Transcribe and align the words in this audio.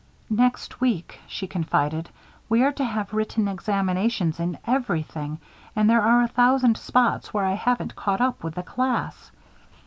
"Next 0.31 0.81
week," 0.81 1.19
she 1.27 1.45
confided, 1.45 2.09
"we 2.49 2.63
are 2.63 2.71
to 2.71 2.83
have 2.83 3.13
written 3.13 3.47
examinations 3.47 4.39
in 4.39 4.57
everything 4.65 5.37
and 5.75 5.87
there 5.87 6.01
are 6.01 6.23
a 6.23 6.27
thousand 6.27 6.75
spots 6.77 7.35
where 7.35 7.45
I 7.45 7.53
haven't 7.53 7.95
caught 7.95 8.19
up 8.19 8.43
with 8.43 8.55
the 8.55 8.63
class. 8.63 9.29